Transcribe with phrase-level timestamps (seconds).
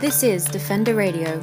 [0.00, 1.40] This is Defender Radio.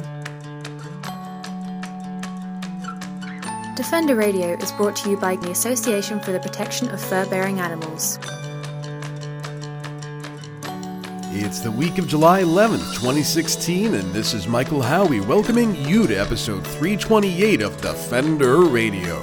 [3.76, 7.60] Defender Radio is brought to you by the Association for the Protection of Fur Bearing
[7.60, 8.18] Animals.
[11.34, 16.14] It's the week of July 11th, 2016, and this is Michael Howie welcoming you to
[16.14, 19.22] episode 328 of Defender Radio.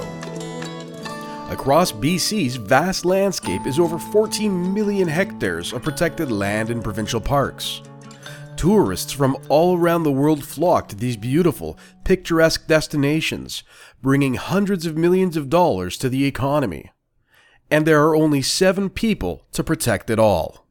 [1.50, 7.82] Across BC's vast landscape is over 14 million hectares of protected land and provincial parks.
[8.64, 13.62] Tourists from all around the world flock to these beautiful, picturesque destinations,
[14.00, 16.90] bringing hundreds of millions of dollars to the economy.
[17.70, 20.66] And there are only seven people to protect it all.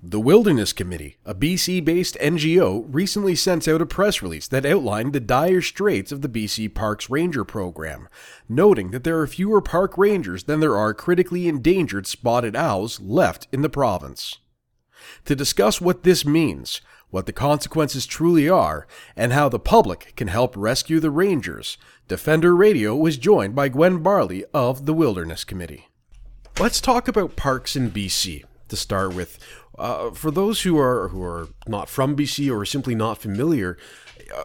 [0.00, 5.12] The Wilderness Committee, a BC based NGO, recently sent out a press release that outlined
[5.12, 8.08] the dire straits of the BC Parks Ranger program,
[8.48, 13.48] noting that there are fewer park rangers than there are critically endangered spotted owls left
[13.50, 14.38] in the province.
[15.24, 16.80] To discuss what this means,
[17.12, 21.76] what the consequences truly are, and how the public can help rescue the rangers,
[22.08, 25.88] Defender Radio was joined by Gwen Barlee of the Wilderness Committee.
[26.58, 29.38] Let's talk about parks in BC to start with.
[29.78, 33.76] Uh, for those who are who are not from BC or simply not familiar,
[34.34, 34.42] uh,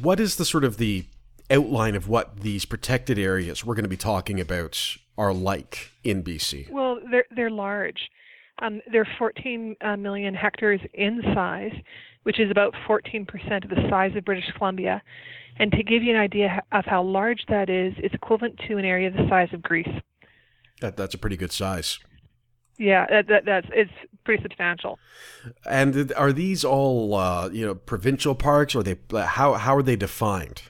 [0.00, 1.04] what is the sort of the
[1.50, 6.24] outline of what these protected areas we're going to be talking about are like in
[6.24, 6.68] BC?
[6.70, 8.10] Well, they're they're large.
[8.62, 11.72] Um, they're 14 uh, million hectares in size,
[12.22, 13.26] which is about 14%
[13.64, 15.02] of the size of British Columbia.
[15.58, 18.84] And to give you an idea of how large that is, it's equivalent to an
[18.84, 19.88] area the size of Greece.
[20.80, 21.98] That, that's a pretty good size.
[22.78, 23.92] Yeah, that, that, that's it's
[24.24, 24.98] pretty substantial.
[25.68, 29.94] And are these all uh, you know provincial parks, or they how how are they
[29.94, 30.62] defined?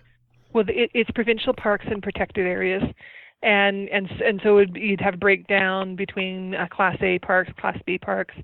[0.53, 2.83] Well, it, it's provincial parks and protected areas,
[3.43, 7.79] and and and so it, you'd have a breakdown between uh, Class A parks, Class
[7.87, 8.34] B parks,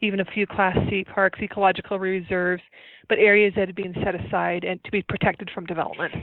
[0.00, 2.62] even a few Class C parks, ecological reserves,
[3.08, 6.14] but areas that have been set aside and to be protected from development.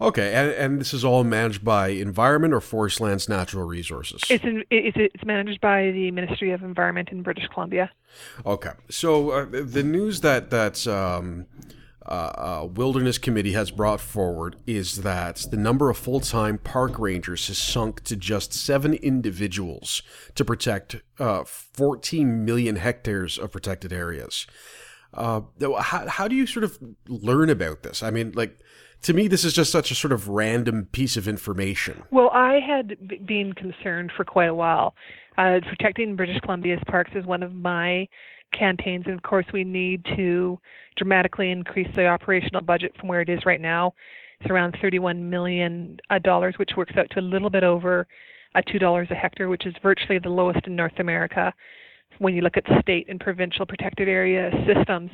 [0.00, 4.20] Okay, and, and this is all managed by Environment or Forest Lands Natural Resources?
[4.28, 7.90] It's, in, it's, it's managed by the Ministry of Environment in British Columbia.
[8.44, 11.46] Okay, so uh, the news that that um,
[12.06, 16.98] uh, uh, Wilderness Committee has brought forward is that the number of full time park
[16.98, 20.02] rangers has sunk to just seven individuals
[20.34, 24.46] to protect uh, 14 million hectares of protected areas.
[25.14, 25.42] Uh,
[25.80, 28.02] how, how do you sort of learn about this?
[28.02, 28.58] I mean, like,
[29.02, 32.04] to me, this is just such a sort of random piece of information.
[32.10, 34.94] Well, I had b- been concerned for quite a while.
[35.36, 38.06] Uh, protecting British Columbia's parks is one of my
[38.52, 40.58] campaigns, and of course, we need to
[40.96, 43.94] dramatically increase the operational budget from where it is right now.
[44.40, 46.18] It's around 31 million uh,
[46.56, 48.06] which works out to a little bit over
[48.54, 51.52] uh, two dollars a hectare, which is virtually the lowest in North America
[52.18, 55.10] when you look at state and provincial protected area systems.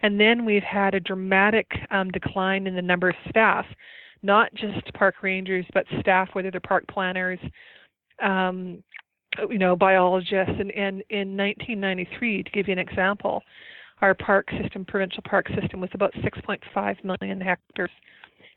[0.00, 3.64] And then we've had a dramatic um, decline in the number of staff,
[4.22, 7.38] not just park rangers, but staff, whether they're park planners,
[8.22, 8.82] um,
[9.50, 10.54] you know, biologists.
[10.58, 13.42] And, and in 1993, to give you an example,
[14.00, 17.90] our park system, provincial park system, was about 6.5 million hectares.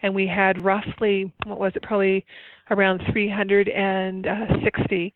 [0.01, 2.25] And we had roughly, what was it, probably
[2.69, 5.13] around 360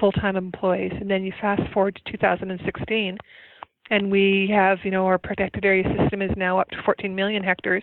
[0.00, 0.92] full-time employees.
[1.00, 3.18] And then you fast forward to 2016,
[3.90, 7.42] and we have, you know, our protected area system is now up to 14 million
[7.42, 7.82] hectares,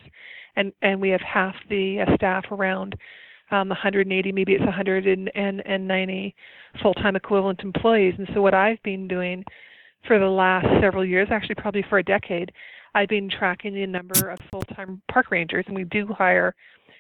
[0.56, 2.96] and and we have half the uh, staff around
[3.52, 6.36] um, 180, maybe it's 190
[6.82, 8.14] full-time equivalent employees.
[8.18, 9.44] And so what I've been doing
[10.08, 12.52] for the last several years, actually probably for a decade,
[12.96, 16.56] I've been tracking the number of full-time park rangers, and we do hire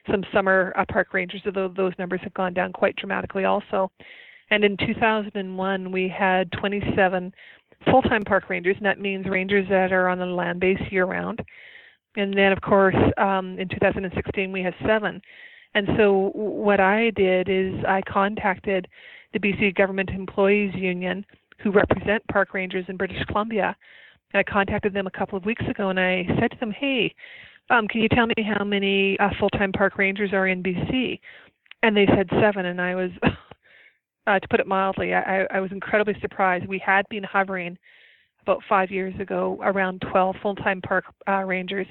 [0.09, 3.91] some summer uh, park rangers, although those numbers have gone down quite dramatically also.
[4.51, 7.33] And in 2001, we had 27
[7.89, 11.41] full-time park rangers, and that means rangers that are on the land base year-round.
[12.15, 15.21] And then, of course, um, in 2016, we had seven.
[15.75, 18.87] And so, what I did is I contacted
[19.33, 21.25] the BC Government Employees Union,
[21.59, 23.75] who represent park rangers in British Columbia.
[24.33, 27.13] And I contacted them a couple of weeks ago, and I said to them, "Hey,
[27.69, 31.19] um, can you tell me how many uh, full-time park rangers are in BC?"
[31.83, 33.11] And they said seven, and I was
[34.29, 36.67] uh, to put it mildly, I, I was incredibly surprised.
[36.67, 37.77] We had been hovering
[38.41, 41.87] about five years ago around 12 full-time park uh, rangers,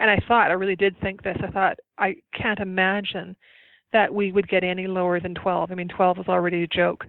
[0.00, 1.36] and I thought, I really did think this.
[1.42, 3.36] I thought I can't imagine
[3.92, 5.70] that we would get any lower than 12.
[5.70, 7.06] I mean, 12 is already a joke,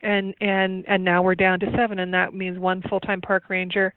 [0.00, 3.94] and and and now we're down to seven, and that means one full-time park ranger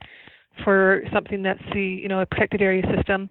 [0.64, 3.30] for something that's the you know a protected area system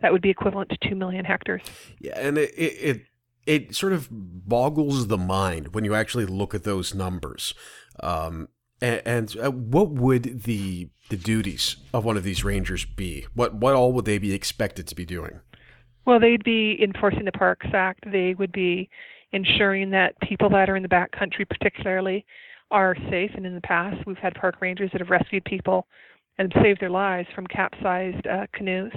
[0.00, 1.62] that would be equivalent to two million hectares.
[2.00, 3.02] Yeah, and it, it
[3.46, 7.54] it sort of boggles the mind when you actually look at those numbers.
[8.02, 8.48] Um,
[8.80, 13.26] And, and uh, what would the the duties of one of these rangers be?
[13.34, 15.40] What what all would they be expected to be doing?
[16.04, 18.04] Well, they'd be enforcing the Parks Act.
[18.10, 18.88] They would be
[19.32, 22.24] ensuring that people that are in the backcountry, particularly,
[22.70, 23.32] are safe.
[23.34, 25.86] And in the past, we've had park rangers that have rescued people
[26.38, 28.92] and saved their lives from capsized uh, canoes.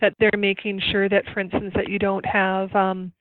[0.00, 3.12] That they're making sure that, for instance, that you don't have um,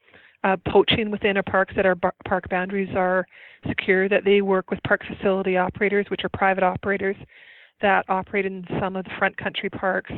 [0.44, 3.25] uh, poaching within our parks, that our bar- park boundaries are
[3.68, 7.15] secure, that they work with park facility operators, which are private operators
[7.81, 10.12] that operate in some of the front country parks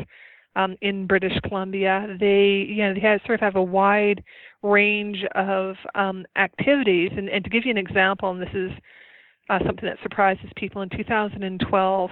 [0.55, 2.15] um, in British Columbia.
[2.19, 4.23] They, you know, they have, sort of have a wide
[4.61, 7.11] range of um, activities.
[7.15, 8.71] And, and to give you an example, and this is
[9.49, 12.09] uh, something that surprises people, in 2012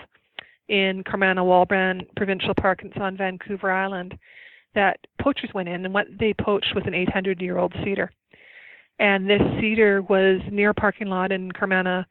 [0.70, 4.18] in Carmanah-Walbran Provincial Park, it's on Vancouver Island,
[4.76, 8.12] that poachers went in, and what they poached was an 800-year-old cedar.
[9.00, 12.06] And this cedar was near a parking lot in Carmanah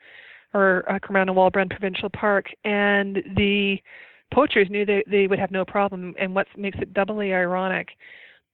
[0.55, 3.77] or uh, Carmanah-Walbran Provincial Park, and the
[4.33, 6.15] poachers knew they, they would have no problem.
[6.19, 7.89] And what makes it doubly ironic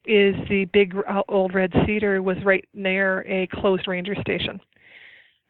[0.06, 4.60] is the big uh, old red cedar was right near a closed ranger station.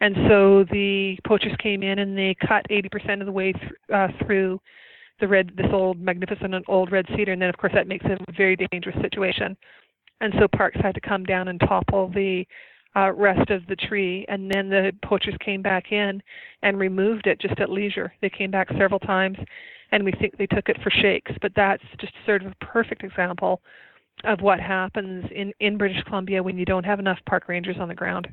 [0.00, 4.08] And so the poachers came in and they cut 80% of the way th- uh,
[4.24, 4.60] through
[5.20, 8.20] the red, this old magnificent old red cedar, and then of course that makes it
[8.28, 9.56] a very dangerous situation.
[10.20, 12.46] And so Parks had to come down and topple the
[12.96, 16.22] uh, rest of the tree, and then the poachers came back in
[16.62, 18.12] and removed it just at leisure.
[18.20, 19.36] They came back several times,
[19.90, 21.32] and we think they took it for shakes.
[21.42, 23.60] But that's just sort of a perfect example
[24.22, 27.88] of what happens in in British Columbia when you don't have enough park rangers on
[27.88, 28.28] the ground.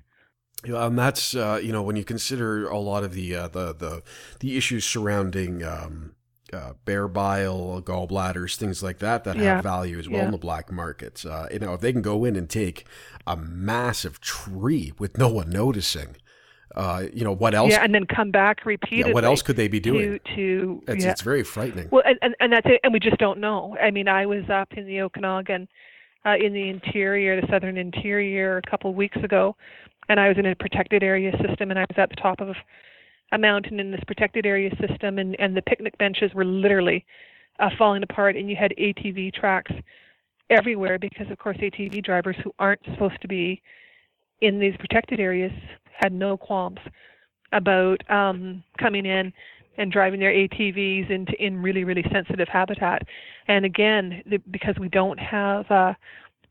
[0.63, 3.73] Yeah, and that's uh, you know when you consider a lot of the uh, the
[3.73, 4.03] the
[4.39, 6.13] the issues surrounding um,
[6.53, 9.55] uh, bear bile, gallbladders, things like that that Yeah.
[9.55, 10.25] have value as well Yeah.
[10.25, 11.23] in the black market.
[11.25, 12.85] Uh, you know, if they can go in and take
[13.27, 16.17] a massive tree with no one noticing,
[16.75, 17.71] uh, you know what else?
[17.71, 19.09] Yeah, and then come back repeatedly.
[19.09, 20.19] yeah, what else could they be doing?
[20.25, 21.11] To, to It's, yeah.
[21.11, 21.89] it's very frightening.
[21.91, 22.79] Well, and, and, and that's it.
[22.83, 23.75] And we just don't know.
[23.81, 25.67] I mean, I was up in the Okanagan,
[26.25, 29.55] uh, in the interior, the southern interior, a couple of weeks ago,
[30.07, 32.55] and I was in a protected area system, and I was at the top of
[33.31, 37.05] a mountain in this protected area system, and, and the picnic benches were literally
[37.59, 39.71] uh, falling apart, and you had ATV tracks
[40.49, 43.61] everywhere because, of course, ATV drivers who aren't supposed to be
[44.41, 45.51] in these protected areas
[45.93, 46.79] had no qualms
[47.53, 49.31] about um, coming in
[49.77, 53.03] and driving their ATVs into in really really sensitive habitat.
[53.47, 55.93] And again, the, because we don't have uh,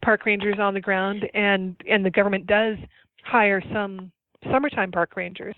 [0.02, 2.76] park rangers on the ground, and and the government does
[3.22, 4.10] hire some
[4.50, 5.56] summertime park rangers.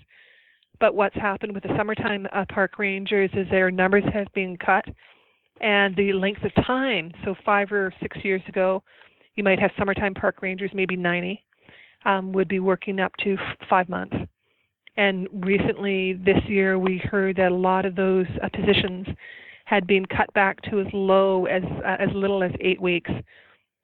[0.83, 4.85] But what's happened with the summertime uh, park rangers is their numbers have been cut,
[5.61, 7.13] and the length of time.
[7.25, 8.83] So five or six years ago,
[9.37, 11.41] you might have summertime park rangers, maybe 90,
[12.05, 14.17] um, would be working up to f- five months.
[14.97, 19.07] And recently, this year, we heard that a lot of those uh, positions
[19.67, 23.11] had been cut back to as low as uh, as little as eight weeks,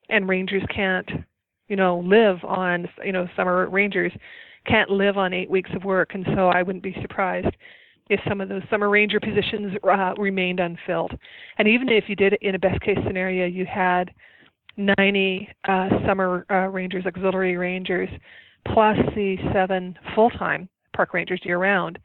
[0.08, 1.08] and rangers can't,
[1.68, 4.10] you know, live on, you know, summer rangers
[4.66, 7.54] can't live on eight weeks of work, and so I wouldn't be surprised
[8.10, 11.12] if some of those summer ranger positions uh, remained unfilled.
[11.58, 14.10] And even if you did in a best case scenario, you had
[14.76, 18.08] 90 uh, summer uh, rangers, auxiliary rangers,
[18.72, 21.98] plus the seven full-time park rangers year-round.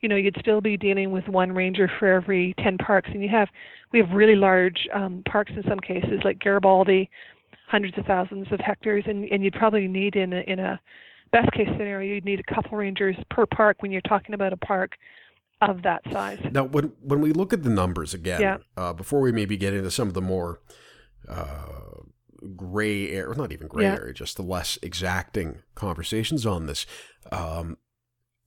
[0.00, 3.28] You know, you'd still be dealing with one ranger for every 10 parks, and you
[3.28, 3.48] have
[3.92, 7.10] we have really large um, parks in some cases, like Garibaldi,
[7.66, 10.80] hundreds of thousands of hectares, and, and you'd probably need in a, in a
[11.32, 14.56] best case scenario, you'd need a couple rangers per park when you're talking about a
[14.56, 14.92] park
[15.60, 16.38] of that size.
[16.52, 18.56] Now, when when we look at the numbers again, Yeah.
[18.76, 20.60] uh, before we maybe get into some of the more
[21.28, 22.00] uh,
[22.56, 23.94] gray area, not even gray Yeah.
[23.96, 26.86] area, just the less exacting conversations on this,
[27.30, 27.76] um,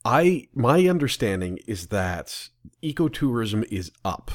[0.03, 2.49] I my understanding is that
[2.83, 4.31] ecotourism is up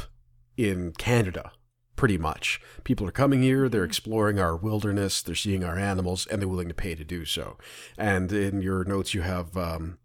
[0.56, 1.52] in Canada.
[1.98, 3.68] Pretty much, people are coming here.
[3.68, 5.20] They're exploring our wilderness.
[5.20, 7.58] They're seeing our animals, and they're willing to pay to do so.
[7.98, 9.98] And in your notes, you have um,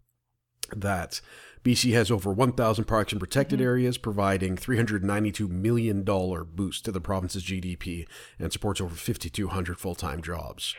[0.74, 1.20] that
[1.62, 7.44] BC has over 1,000 parks and protected areas, providing $392 million boost to the province's
[7.44, 8.08] GDP
[8.40, 10.74] and supports over 5,200 full time jobs.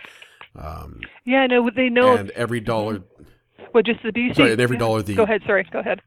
[0.53, 2.17] Um, Yeah, no, they know.
[2.17, 3.03] and every dollar,
[3.73, 4.35] well, just the BC.
[4.35, 4.79] sorry, and every yeah.
[4.79, 5.43] dollar the Go ahead.
[5.47, 5.65] Sorry.
[5.71, 6.01] Go ahead.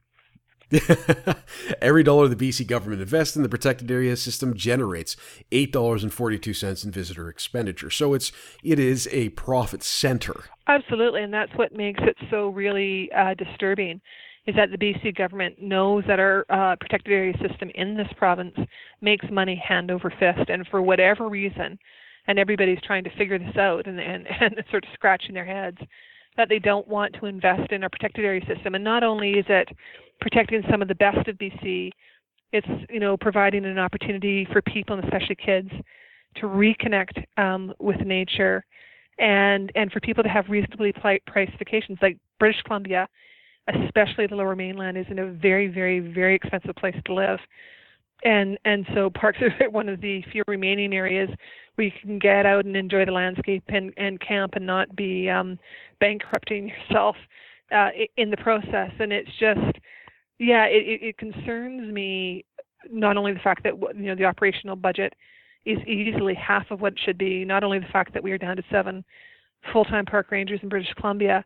[1.81, 5.17] every dollar the BC government invests in the protected area system generates
[5.51, 7.91] eight dollars and forty two cents in visitor expenditure.
[7.91, 8.33] So it's
[8.63, 10.45] it is a profit center.
[10.67, 14.01] Absolutely, and that's what makes it so really uh, disturbing.
[14.47, 18.57] Is that the BC government knows that our uh, protected area system in this province
[19.03, 21.79] makes money hand over fist, and for whatever reason,
[22.27, 25.79] and everybody's trying to figure this out and and, and sort of scratching their heads.
[26.39, 28.75] That they don't want to invest in our protected area system.
[28.75, 29.69] And not only is it
[30.21, 31.91] protecting some of the best of BC,
[32.53, 35.69] it's you know providing an opportunity for people and especially kids
[36.37, 38.65] to reconnect um, with nature,
[39.19, 41.99] and and for people to have reasonably priced vacations.
[42.01, 43.07] Like British Columbia,
[43.85, 47.41] especially the Lower Mainland, is in a very very very expensive place to live
[48.25, 51.29] and and so parks are one of the few remaining areas
[51.75, 55.29] where you can get out and enjoy the landscape and and camp and not be
[55.29, 55.59] um
[56.01, 57.17] bankrupting yourself
[57.73, 58.91] uh in the process.
[58.99, 59.79] And it's just
[60.39, 62.45] yeah it it concerns me
[62.91, 65.15] not only the fact that you know the operational budget
[65.65, 68.39] is easily half of what it should be not only the fact that we are
[68.39, 69.05] down to seven
[69.73, 71.45] full-time park rangers in British Columbia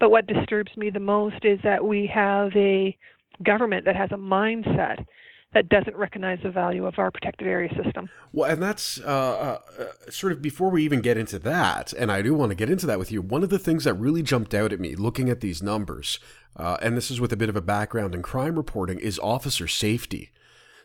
[0.00, 2.96] but what disturbs me the most is that we have a
[3.44, 5.04] government that has a mindset
[5.54, 8.08] that doesn't recognize the value of our protected area system.
[8.32, 12.22] Well, and that's uh, uh, sort of before we even get into that, and I
[12.22, 13.20] do want to get into that with you.
[13.20, 16.18] One of the things that really jumped out at me looking at these numbers,
[16.56, 19.68] uh, and this is with a bit of a background in crime reporting, is officer
[19.68, 20.30] safety.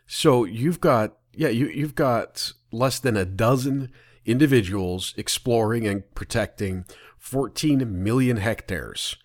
[0.06, 3.92] So you've got yeah, you you've got less than a dozen
[4.26, 6.86] individuals exploring and protecting
[7.18, 9.16] 14 million hectares.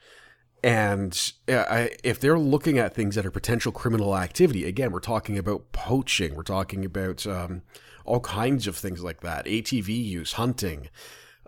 [0.64, 5.36] And uh, if they're looking at things that are potential criminal activity, again, we're talking
[5.36, 7.62] about poaching, we're talking about um,
[8.04, 10.88] all kinds of things like that, ATV use, hunting.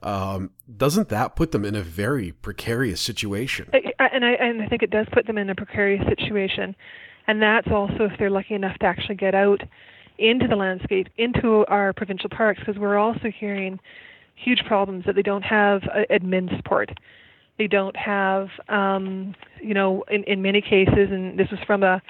[0.03, 3.71] Um, doesn't that put them in a very precarious situation?
[3.73, 6.77] And I and I think it does put them in a precarious situation,
[7.27, 9.63] and that's also if they're lucky enough to actually get out
[10.19, 13.81] into the landscape, into our provincial parks, because we're also hearing
[14.35, 16.91] huge problems that they don't have admin support
[17.59, 22.03] they don't have, um, you know, in, in many cases, and this was from a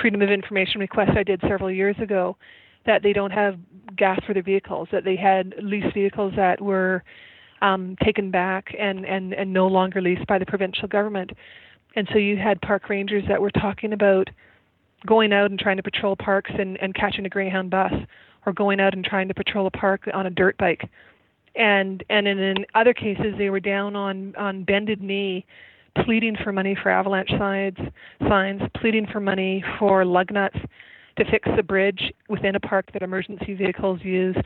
[0.00, 2.36] Freedom of Information request I did several years ago,
[2.84, 3.58] that they don't have
[3.96, 7.02] gas for their vehicles, that they had leased vehicles that were
[7.60, 11.30] um, taken back and, and, and no longer leased by the provincial government.
[11.94, 14.28] And so you had park rangers that were talking about
[15.06, 17.92] going out and trying to patrol parks and, and catching a Greyhound bus,
[18.44, 20.90] or going out and trying to patrol a park on a dirt bike
[21.54, 25.44] and and in, in other cases they were down on on bended knee
[26.04, 27.76] pleading for money for avalanche signs
[28.28, 30.56] signs pleading for money for lug nuts
[31.16, 34.40] to fix the bridge within a park that emergency vehicles used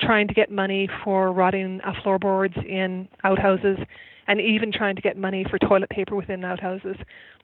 [0.00, 3.78] trying to get money for rotting uh, floorboards in outhouses
[4.26, 6.96] and even trying to get money for toilet paper within outhouses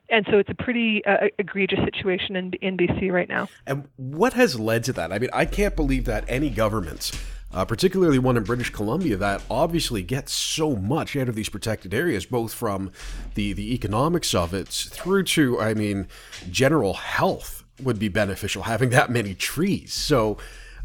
[0.09, 3.49] and so it's a pretty uh, egregious situation in, in BC right now.
[3.65, 5.11] And what has led to that?
[5.11, 7.11] I mean, I can't believe that any governments
[7.55, 11.93] uh, particularly one in British Columbia that obviously gets so much out of these protected
[11.93, 12.91] areas, both from
[13.35, 16.07] the, the economics of it through to, I mean,
[16.51, 19.93] general health would be beneficial having that many trees.
[19.93, 20.37] So,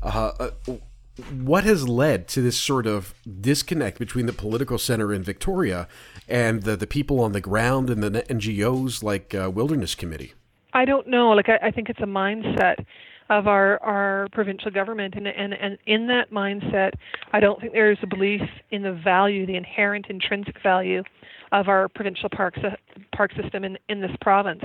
[0.03, 0.51] uh,
[1.33, 5.89] what has led to this sort of disconnect between the political center in Victoria
[6.29, 10.35] and the, the people on the ground and the NGOs like uh, Wilderness Committee?
[10.73, 11.31] I don't know.
[11.31, 12.87] Like, I, I think it's a mindset
[13.31, 15.15] of our our provincial government.
[15.17, 16.93] And and and in that mindset
[17.33, 21.03] I don't think there's a belief in the value the inherent intrinsic value
[21.53, 22.57] of our provincial park
[23.17, 24.63] park system in in this province.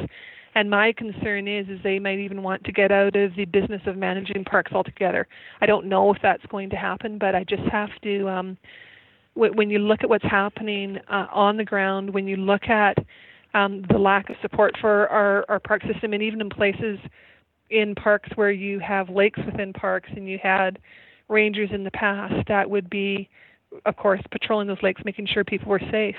[0.55, 3.81] And my concern is is they might even want to get out of the business
[3.86, 5.27] of managing parks altogether.
[5.62, 8.57] I don't know if that's going to happen but I just have to um
[9.36, 12.98] when you look at what's happening uh, on the ground when you look at
[13.53, 17.00] um, the lack of support for our, our park system and even in places
[17.69, 20.79] in parks where you have lakes within parks and you had
[21.27, 23.27] rangers in the past that would be
[23.86, 26.15] of course patrolling those lakes making sure people were safe.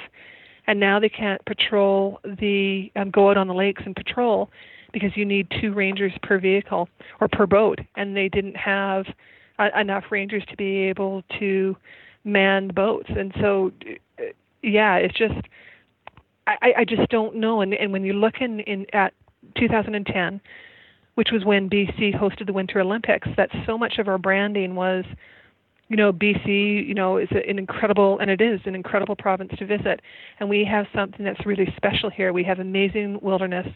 [0.69, 4.50] And now they can't patrol the um, go out on the lakes and patrol
[4.93, 6.88] because you need two rangers per vehicle
[7.21, 7.79] or per boat.
[7.95, 9.07] And they didn't have
[9.61, 11.76] uh, enough rangers to be able to
[12.25, 13.09] man the boats.
[13.17, 13.71] And so
[14.19, 14.25] uh,
[14.62, 15.35] yeah it's just
[16.49, 17.61] i i just don't know.
[17.61, 19.15] And and when you look in in at
[19.57, 20.41] 2010
[21.16, 25.04] which was when BC hosted the Winter Olympics, that so much of our branding was,
[25.88, 29.66] you know, BC, you know, is an incredible, and it is an incredible province to
[29.66, 30.00] visit.
[30.38, 32.35] And we have something that's really special here.
[32.35, 33.66] We have amazing wilderness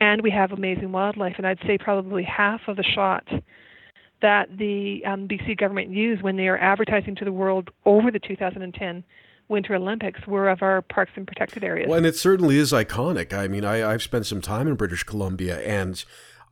[0.00, 1.34] and we have amazing wildlife.
[1.38, 3.28] And I'd say probably half of the shots
[4.20, 8.18] that the um, BC government used when they are advertising to the world over the
[8.18, 9.04] 2010
[9.48, 11.88] Winter Olympics were of our parks and protected areas.
[11.88, 13.32] Well, and it certainly is iconic.
[13.32, 16.02] I mean, I, I've spent some time in British Columbia, and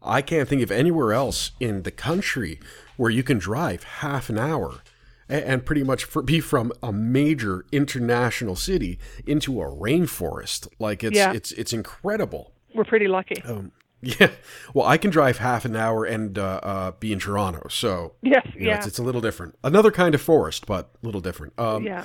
[0.05, 2.61] I can't think of anywhere else in the country
[2.97, 4.83] where you can drive half an hour
[5.29, 10.69] and pretty much be from a major international city into a rainforest.
[10.79, 11.33] Like it's yeah.
[11.33, 12.53] it's it's incredible.
[12.75, 13.41] We're pretty lucky.
[13.43, 14.31] Um, yeah.
[14.75, 17.69] Well, I can drive half an hour and uh, uh, be in Toronto.
[17.69, 19.57] So yes, you know, yeah, it's, it's, a little different.
[19.63, 21.59] Another kind of forest, but a little different.
[21.59, 22.05] Um, yeah.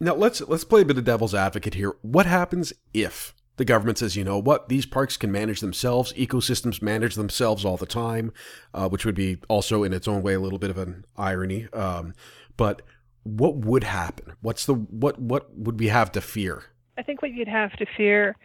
[0.00, 1.94] Now let's let's play a bit of devil's advocate here.
[2.02, 6.82] What happens if the government says, you know what, these parks can manage themselves, ecosystems
[6.82, 8.32] manage themselves all the time,
[8.72, 11.68] uh, which would be also in its own way a little bit of an irony.
[11.72, 12.14] Um,
[12.56, 12.82] but
[13.22, 14.34] what would happen?
[14.42, 16.64] What's the what what would we have to fear?
[16.98, 18.36] I think what you'd have to fear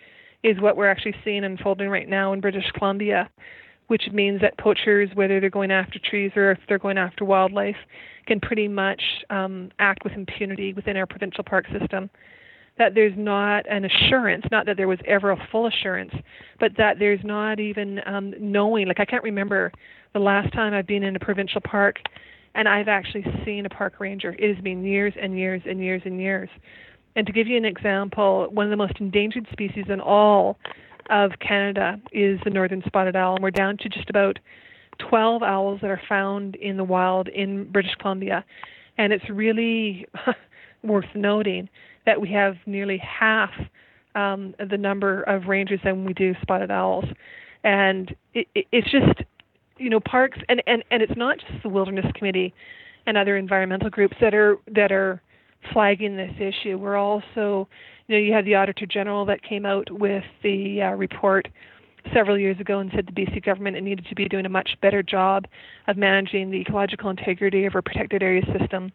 [0.42, 3.30] is what we're actually seeing unfolding right now in British Columbia,
[3.88, 7.76] which means that poachers, whether they're going after trees or if they're going after wildlife,
[8.26, 12.10] can pretty much um, act with impunity within our provincial park system.
[12.80, 16.14] That there's not an assurance, not that there was ever a full assurance,
[16.60, 18.88] but that there's not even um, knowing.
[18.88, 19.72] Like, I can't remember
[20.14, 21.98] the last time I've been in a provincial park
[22.56, 24.36] and I've actually seen a park ranger.
[24.38, 26.50] It has been years and years and years and years.
[27.16, 30.58] And to give you an example, one of the most endangered species in all
[31.10, 34.40] of Canada is the northern spotted owl, and we're down to just about
[35.10, 38.44] 12 owls that are found in the wild in British Columbia.
[38.98, 40.06] And it's really
[40.84, 41.70] worth noting
[42.06, 43.52] that we have nearly half
[44.16, 47.06] um, the number of rangers than we do spotted owls.
[47.64, 49.28] And it, it, it's just,
[49.78, 52.54] you know, parks, and, and, and it's not just the Wilderness Committee
[53.06, 55.22] and other environmental groups that are that are
[55.74, 56.78] flagging this issue.
[56.78, 57.68] We're also,
[58.08, 61.48] you know, you had the Auditor General that came out with the uh, report
[62.14, 65.04] several years ago and said the BC government needed to be doing a much better
[65.04, 65.46] job
[65.88, 68.92] of managing the ecological integrity of our protected area system.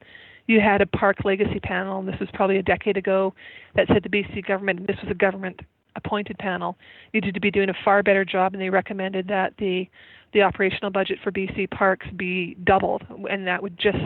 [0.47, 3.35] You had a park legacy panel, and this was probably a decade ago,
[3.75, 5.61] that said the BC government, and this was a government
[5.97, 6.77] appointed panel,
[7.13, 9.89] needed to be doing a far better job, and they recommended that the
[10.33, 13.97] the operational budget for BC parks be doubled, and that would just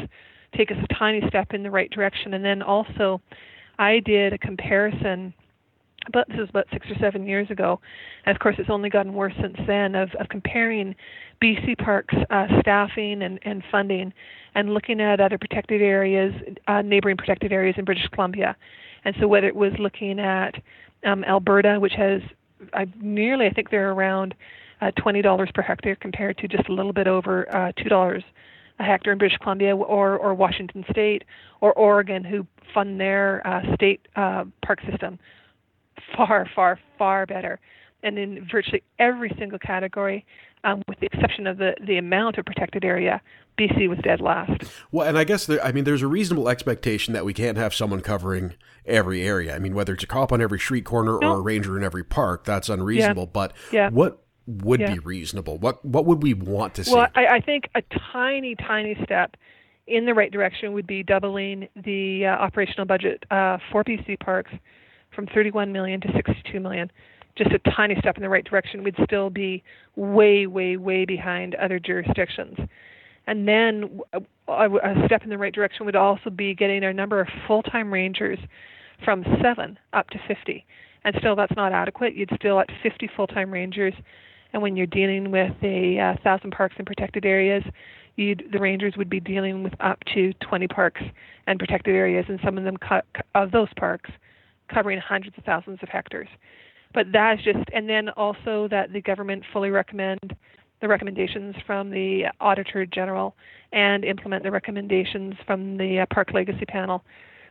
[0.54, 2.34] take us a tiny step in the right direction.
[2.34, 3.22] And then also,
[3.78, 5.32] I did a comparison
[6.12, 7.80] but this is about six or seven years ago,
[8.24, 9.94] and of course it's only gotten worse since then.
[9.94, 10.94] Of, of comparing
[11.42, 14.12] BC Parks uh, staffing and, and funding,
[14.54, 16.32] and looking at other protected areas,
[16.66, 18.56] uh, neighboring protected areas in British Columbia,
[19.04, 20.54] and so whether it was looking at
[21.04, 22.20] um, Alberta, which has
[22.72, 24.34] uh, nearly, I think they're around
[24.80, 28.22] uh, twenty dollars per hectare compared to just a little bit over uh, two dollars
[28.80, 31.24] a hectare in British Columbia, or or Washington State,
[31.60, 35.18] or Oregon, who fund their uh, state uh, park system
[36.16, 37.60] far, far, far better.
[38.02, 40.24] And in virtually every single category,
[40.64, 43.20] um, with the exception of the, the amount of protected area,
[43.58, 44.62] BC was dead last.
[44.92, 47.74] Well, and I guess there, I mean, there's a reasonable expectation that we can't have
[47.74, 48.54] someone covering
[48.86, 49.54] every area.
[49.54, 51.32] I mean, whether it's a cop on every street corner no.
[51.32, 53.24] or a ranger in every park, that's unreasonable.
[53.24, 53.30] Yeah.
[53.32, 53.90] But yeah.
[53.90, 54.94] what would yeah.
[54.94, 55.58] be reasonable?
[55.58, 56.94] What what would we want to see?
[56.94, 57.82] Well, I, I think a
[58.12, 59.36] tiny, tiny step
[59.86, 64.52] in the right direction would be doubling the uh, operational budget uh, for BC parks
[65.18, 66.88] from 31 million to 62 million.
[67.36, 68.84] Just a tiny step in the right direction.
[68.84, 69.64] We'd still be
[69.96, 72.56] way, way, way behind other jurisdictions.
[73.26, 77.26] And then a, step in the right direction would also be getting our number of
[77.48, 78.38] full-time rangers
[79.04, 80.64] from seven up to 50.
[81.02, 82.14] And still, that's not adequate.
[82.14, 83.94] You'd still at 50 full-time rangers
[84.52, 87.62] and when you're dealing with a uh, thousand parks and protected areas,
[88.16, 91.02] you'd, the rangers would be dealing with up to 20 parks
[91.46, 93.02] and protected areas, and some of them co-
[93.34, 94.10] of those parks
[94.72, 96.28] covering hundreds of thousands of hectares.
[96.94, 100.36] But that's just, and then also that the government fully recommend
[100.80, 103.34] the recommendations from the Auditor General
[103.72, 107.04] and implement the recommendations from the uh, Park Legacy Panel.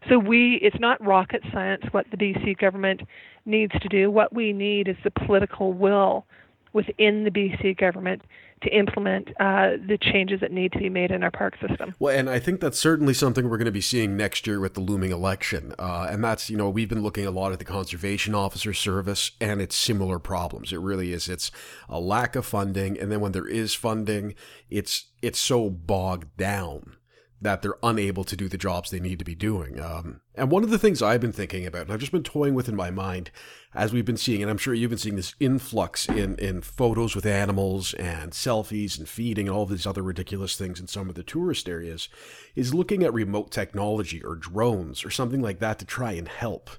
[0.09, 3.01] So we, it's not rocket science what the BC government
[3.45, 4.09] needs to do.
[4.09, 6.25] What we need is the political will
[6.73, 8.23] within the BC government
[8.63, 11.93] to implement uh, the changes that need to be made in our park system.
[11.99, 14.73] Well, and I think that's certainly something we're going to be seeing next year with
[14.73, 15.75] the looming election.
[15.77, 19.31] Uh, and that's, you know, we've been looking a lot at the Conservation Officer Service
[19.39, 20.73] and its similar problems.
[20.73, 21.29] It really is.
[21.29, 21.51] It's
[21.87, 22.99] a lack of funding.
[22.99, 24.33] And then when there is funding,
[24.69, 26.96] it's, it's so bogged down
[27.39, 29.79] that they're unable to do the jobs they need to be doing.
[29.79, 32.55] Um, and one of the things I've been thinking about, and I've just been toying
[32.55, 33.29] with in my mind,
[33.75, 37.15] as we've been seeing, and I'm sure you've been seeing this influx in, in photos
[37.15, 41.15] with animals and selfies and feeding and all these other ridiculous things in some of
[41.15, 42.09] the tourist areas,
[42.55, 46.71] is looking at remote technology or drones or something like that to try and help.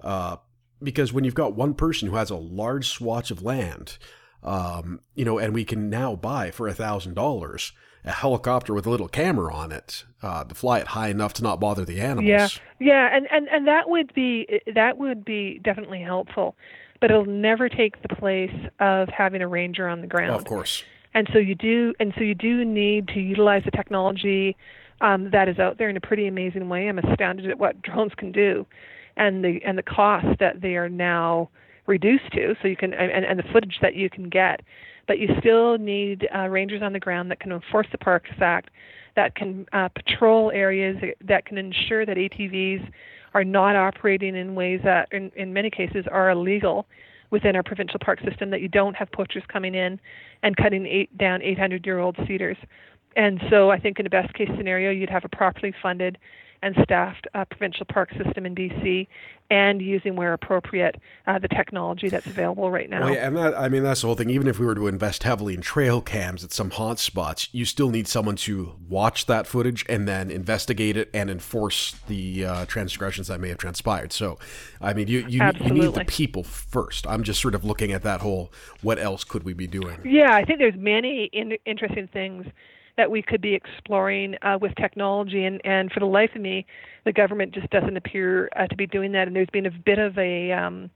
[0.00, 0.36] Uh,
[0.82, 3.98] because when you've got one person who has a large swatch of land,
[4.42, 7.72] um, you know, and we can now buy for a thousand dollars
[8.08, 11.42] a helicopter with a little camera on it uh, to fly it high enough to
[11.42, 12.26] not bother the animals.
[12.26, 12.48] Yeah,
[12.80, 16.56] yeah, and, and and that would be that would be definitely helpful,
[17.00, 20.34] but it'll never take the place of having a ranger on the ground.
[20.34, 20.84] of course.
[21.14, 24.56] And so you do, and so you do need to utilize the technology
[25.00, 26.88] um, that is out there in a pretty amazing way.
[26.88, 28.66] I'm astounded at what drones can do,
[29.16, 31.50] and the and the cost that they are now
[31.88, 32.54] reduced to.
[32.62, 34.60] So you can and, and the footage that you can get
[35.08, 38.70] but you still need uh, rangers on the ground that can enforce the Parks Act,
[39.16, 42.88] that can uh, patrol areas, that can ensure that ATVs
[43.34, 46.86] are not operating in ways that, in, in many cases, are illegal
[47.30, 48.50] within our provincial park system.
[48.50, 49.98] That you don't have poachers coming in
[50.42, 52.58] and cutting eight, down 800-year-old cedars.
[53.16, 56.18] And so, I think in a best case scenario, you'd have a properly funded
[56.62, 59.06] and staffed uh, provincial park system in BC,
[59.50, 63.04] and using where appropriate uh, the technology that's available right now.
[63.04, 64.30] Well, yeah, and that I mean that's the whole thing.
[64.30, 67.64] Even if we were to invest heavily in trail cams at some hot spots, you
[67.64, 72.66] still need someone to watch that footage and then investigate it and enforce the uh,
[72.66, 74.12] transgressions that may have transpired.
[74.12, 74.38] So,
[74.80, 77.06] I mean, you you, you need the people first.
[77.06, 80.00] I'm just sort of looking at that whole what else could we be doing?
[80.04, 82.46] Yeah, I think there's many in- interesting things
[82.98, 85.44] that we could be exploring uh, with technology.
[85.44, 86.66] And, and for the life of me,
[87.06, 89.26] the government just doesn't appear uh, to be doing that.
[89.26, 90.90] And there's been a bit of a um,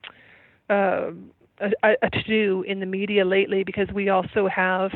[0.68, 1.12] uh,
[1.60, 4.90] a, a to do in the media lately because we also have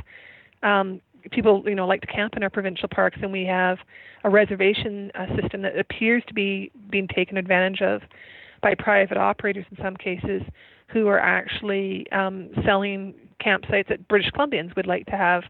[0.62, 3.78] um, people you know like to camp in our provincial parks, and we have
[4.24, 8.02] a reservation uh, system that appears to be being taken advantage of
[8.62, 10.42] by private operators in some cases
[10.88, 13.14] who are actually um, selling
[13.44, 15.44] campsites that British Columbians would like to have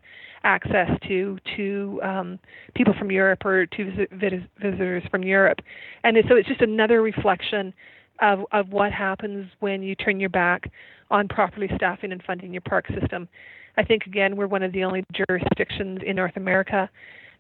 [0.47, 2.39] access to to um,
[2.75, 5.59] people from Europe or to visit, visitors from Europe,
[6.05, 7.75] and so it's just another reflection
[8.21, 10.71] of of what happens when you turn your back
[11.11, 13.29] on properly staffing and funding your park system.
[13.77, 16.89] I think again we're one of the only jurisdictions in North America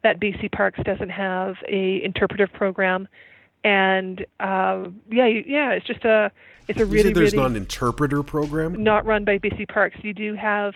[0.02, 3.08] that BC Parks doesn't have a interpretive program,
[3.64, 6.30] and uh, yeah, yeah, it's just a
[6.66, 9.96] it's a you really there's really not an interpreter program not run by BC Parks.
[10.02, 10.74] You do have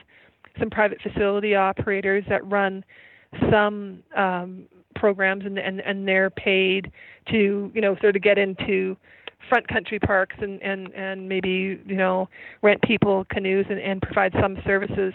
[0.61, 2.85] some private facility operators that run
[3.51, 6.93] some um, programs, and, and and they're paid
[7.31, 8.97] to you know sort of get into
[9.49, 12.29] front country parks and and and maybe you know
[12.63, 15.15] rent people canoes and, and provide some services.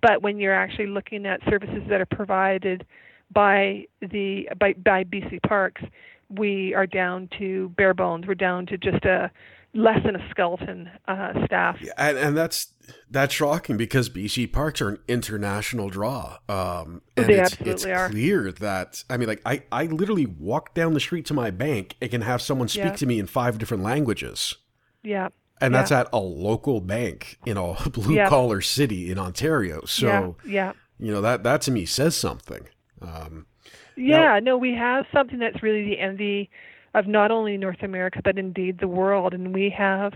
[0.00, 2.86] But when you're actually looking at services that are provided
[3.32, 5.82] by the by by BC Parks,
[6.30, 8.26] we are down to bare bones.
[8.26, 9.30] We're down to just a
[9.74, 11.78] less than a skeleton uh, staff.
[11.96, 12.72] And, and that's
[13.10, 16.38] that's shocking because BC parks are an international draw.
[16.48, 18.08] Um, and they it's, absolutely it's are.
[18.10, 21.96] clear that I mean, like I, I literally walk down the street to my bank
[22.02, 22.92] and can have someone speak Yeah.
[22.96, 24.56] to me in five different languages.
[25.02, 25.28] Yeah.
[25.60, 25.78] And Yeah.
[25.78, 28.28] that's at a local bank in a blue Yeah.
[28.28, 29.84] collar city in Ontario.
[29.86, 30.50] So, yeah.
[30.52, 30.72] Yeah.
[30.98, 32.68] you know, that, that to me says something.
[33.00, 33.46] Um,
[33.96, 36.50] Yeah, no, we have something that's really the envy
[36.94, 40.12] of not only North America but indeed the world, and we have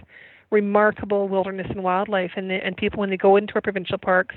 [0.50, 2.32] remarkable wilderness and wildlife.
[2.36, 4.34] And the, and people when they go into our provincial parks,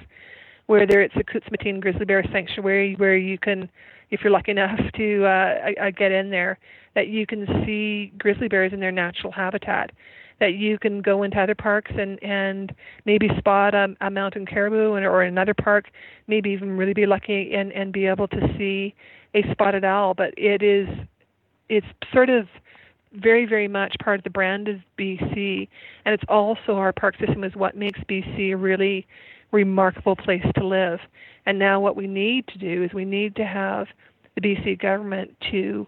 [0.67, 3.69] whether it's the Khutzeymateen Grizzly Bear Sanctuary, where you can,
[4.11, 6.59] if you're lucky enough to uh, uh, get in there,
[6.95, 9.91] that you can see grizzly bears in their natural habitat.
[10.39, 12.73] That you can go into other parks and and
[13.05, 15.89] maybe spot a, a mountain caribou, and, or another park,
[16.27, 18.95] maybe even really be lucky and and be able to see
[19.33, 20.13] a spotted owl.
[20.13, 20.87] But it is
[21.69, 22.47] it's sort of
[23.13, 25.67] very very much part of the brand of BC
[26.05, 29.07] and it's also our park system is what makes BC a really
[29.51, 30.99] remarkable place to live.
[31.45, 33.87] And now what we need to do is we need to have
[34.35, 35.87] the BC government to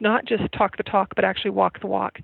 [0.00, 2.18] not just talk the talk but actually walk the walk.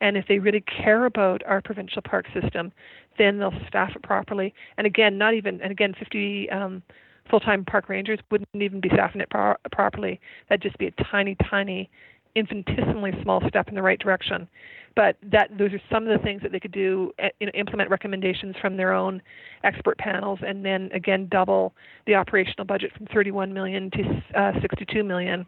[0.00, 2.72] And if they really care about our provincial park system
[3.16, 4.54] then they'll staff it properly.
[4.76, 6.82] And again not even and again 50 um,
[7.30, 10.20] full-time park rangers wouldn't even be staffing it pro- properly.
[10.48, 11.90] That'd just be a tiny tiny
[12.34, 14.48] infinitesimally small step in the right direction.
[14.96, 17.12] But that those are some of the things that they could do.
[17.18, 19.22] eh, You know, implement recommendations from their own
[19.62, 21.74] expert panels, and then again double
[22.06, 25.46] the operational budget from 31 million to uh, 62 million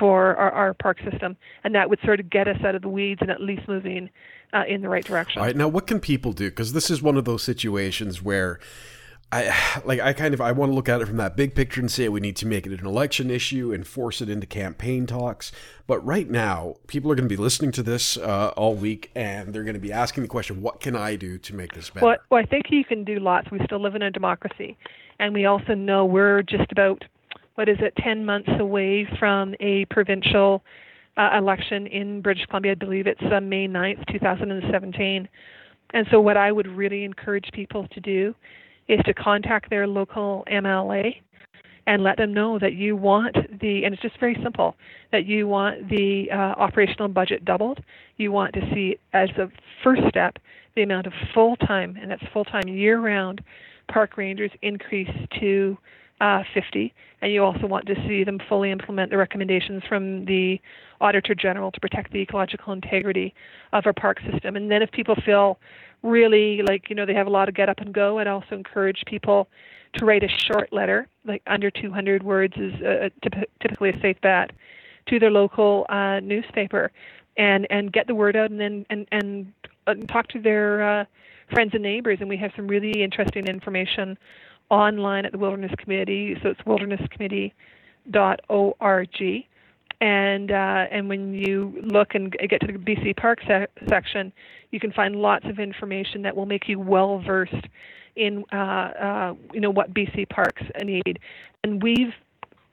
[0.00, 2.88] for our, our park system, and that would sort of get us out of the
[2.88, 4.10] weeds and at least moving
[4.52, 5.40] uh, in the right direction.
[5.40, 6.50] All right, now what can people do?
[6.50, 8.58] Because this is one of those situations where
[9.32, 11.80] I like I kind of I want to look at it from that big picture
[11.80, 15.06] and say we need to make it an election issue and force it into campaign
[15.06, 15.52] talks.
[15.86, 19.52] But right now, people are going to be listening to this uh, all week and
[19.52, 22.06] they're going to be asking the question, "What can I do to make this better?"
[22.06, 23.50] Well, well, I think you can do lots.
[23.50, 24.76] We still live in a democracy,
[25.18, 27.04] and we also know we're just about
[27.54, 30.62] what is it, ten months away from a provincial
[31.16, 32.72] uh, election in British Columbia.
[32.72, 35.28] I believe it's uh, May 9th, 2017.
[35.90, 38.34] And so, what I would really encourage people to do
[38.88, 41.16] is to contact their local MLA
[41.86, 44.76] and let them know that you want the, and it's just very simple,
[45.12, 47.80] that you want the uh, operational budget doubled.
[48.16, 49.50] You want to see, as a
[49.84, 50.38] first step,
[50.74, 53.42] the amount of full time, and that's full time year round,
[53.88, 55.78] park rangers increase to
[56.20, 56.92] uh, 50.
[57.22, 60.60] And you also want to see them fully implement the recommendations from the
[61.00, 63.34] Auditor General to protect the ecological integrity
[63.72, 64.56] of our park system.
[64.56, 65.58] And then if people feel
[66.02, 68.54] really like, you know, they have a lot of get up and go, I'd also
[68.54, 69.48] encourage people
[69.94, 74.20] to write a short letter, like under 200 words is uh, typ- typically a safe
[74.20, 74.52] bet,
[75.06, 76.90] to their local uh, newspaper
[77.36, 79.52] and and get the word out and then and and,
[79.86, 81.04] and talk to their uh,
[81.52, 82.18] friends and neighbors.
[82.20, 84.18] And we have some really interesting information
[84.70, 86.36] online at the Wilderness Committee.
[86.42, 89.46] So it's wildernesscommittee.org.
[89.98, 94.30] And uh, and when you look and get to the BC Park se- section,
[94.70, 97.54] you can find lots of information that will make you well versed
[98.14, 101.18] in uh, uh, you know what BC parks need.
[101.64, 102.12] And we've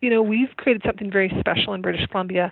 [0.02, 2.52] you know we've created something very special in British Columbia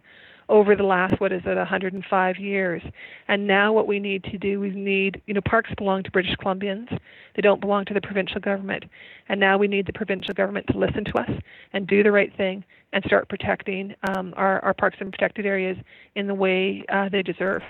[0.52, 2.82] over the last what is it 105 years
[3.30, 6.36] and now what we need to do we need you know parks belong to british
[6.36, 6.90] columbians
[7.36, 8.84] they don't belong to the provincial government
[9.30, 11.30] and now we need the provincial government to listen to us
[11.72, 15.78] and do the right thing and start protecting um, our, our parks and protected areas
[16.16, 17.64] in the way uh, they deserve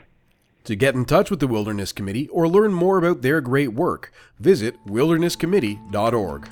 [0.64, 4.14] to get in touch with the Wilderness Committee or learn more about their great work,
[4.40, 6.48] visit wildernesscommittee.org.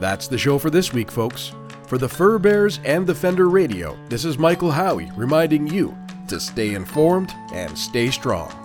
[0.00, 1.52] That's the show for this week, folks.
[1.86, 5.96] For the Fur-Bearers and Defender Radio, this is Michael Howie reminding you
[6.28, 8.63] to stay informed and stay strong.